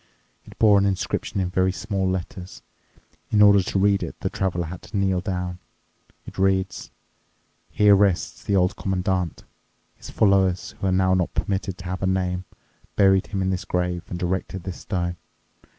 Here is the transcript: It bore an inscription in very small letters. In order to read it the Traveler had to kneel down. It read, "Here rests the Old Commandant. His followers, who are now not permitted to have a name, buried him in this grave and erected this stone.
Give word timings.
It 0.45 0.57
bore 0.57 0.79
an 0.79 0.87
inscription 0.87 1.39
in 1.39 1.51
very 1.51 1.71
small 1.71 2.09
letters. 2.09 2.63
In 3.29 3.39
order 3.39 3.61
to 3.61 3.77
read 3.77 4.01
it 4.01 4.19
the 4.21 4.31
Traveler 4.31 4.65
had 4.65 4.81
to 4.81 4.97
kneel 4.97 5.21
down. 5.21 5.59
It 6.25 6.39
read, 6.39 6.75
"Here 7.69 7.93
rests 7.95 8.43
the 8.43 8.55
Old 8.55 8.75
Commandant. 8.75 9.43
His 9.97 10.09
followers, 10.09 10.73
who 10.79 10.87
are 10.87 10.91
now 10.91 11.13
not 11.13 11.35
permitted 11.35 11.77
to 11.77 11.85
have 11.85 12.01
a 12.01 12.07
name, 12.07 12.45
buried 12.95 13.27
him 13.27 13.43
in 13.43 13.51
this 13.51 13.63
grave 13.63 14.01
and 14.09 14.19
erected 14.23 14.63
this 14.63 14.79
stone. 14.79 15.17